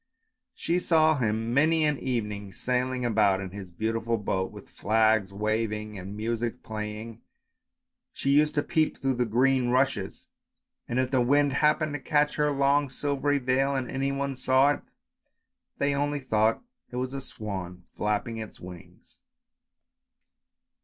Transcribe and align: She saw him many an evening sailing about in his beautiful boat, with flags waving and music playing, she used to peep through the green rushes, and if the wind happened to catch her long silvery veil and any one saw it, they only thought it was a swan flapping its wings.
She 0.55 0.79
saw 0.79 1.19
him 1.19 1.53
many 1.53 1.85
an 1.85 1.99
evening 1.99 2.53
sailing 2.53 3.05
about 3.05 3.39
in 3.39 3.51
his 3.51 3.69
beautiful 3.71 4.17
boat, 4.17 4.51
with 4.51 4.67
flags 4.67 5.31
waving 5.31 5.95
and 5.95 6.17
music 6.17 6.63
playing, 6.63 7.21
she 8.11 8.31
used 8.31 8.55
to 8.55 8.63
peep 8.63 8.97
through 8.97 9.13
the 9.13 9.27
green 9.27 9.69
rushes, 9.69 10.27
and 10.87 10.97
if 10.97 11.11
the 11.11 11.21
wind 11.21 11.53
happened 11.53 11.93
to 11.93 11.99
catch 11.99 12.37
her 12.37 12.49
long 12.49 12.89
silvery 12.89 13.37
veil 13.37 13.75
and 13.75 13.91
any 13.91 14.11
one 14.11 14.35
saw 14.35 14.71
it, 14.73 14.81
they 15.77 15.93
only 15.93 16.19
thought 16.19 16.63
it 16.89 16.95
was 16.95 17.13
a 17.13 17.21
swan 17.21 17.83
flapping 17.95 18.37
its 18.37 18.59
wings. 18.59 19.19